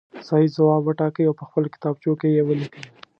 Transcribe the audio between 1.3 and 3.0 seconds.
په خپلو کتابچو کې یې ولیکئ.